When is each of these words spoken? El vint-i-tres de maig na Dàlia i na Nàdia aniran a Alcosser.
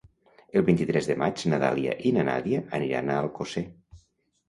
El 0.61 0.65
vint-i-tres 0.69 1.09
de 1.11 1.17
maig 1.25 1.45
na 1.53 1.61
Dàlia 1.65 1.95
i 2.13 2.17
na 2.19 2.27
Nàdia 2.33 2.65
aniran 2.81 3.15
a 3.19 3.23
Alcosser. 3.29 3.69